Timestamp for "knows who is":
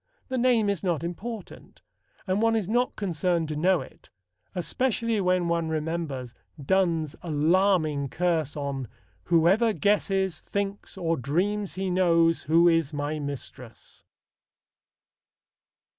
11.91-12.91